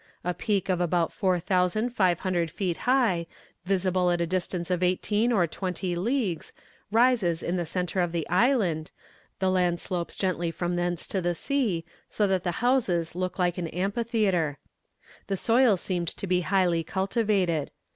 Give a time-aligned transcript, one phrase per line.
[0.23, 3.27] A peak of about four thousand five hundred feet high,
[3.65, 6.53] visible at a distance of eighteen or twenty leagues,
[6.91, 8.89] rises in the centre of the island;
[9.37, 13.59] the land slopes gently from thence to the sea, so that the houses look like
[13.59, 14.57] an amphitheatre.
[15.27, 17.69] The soil seemed to be highly cultivated.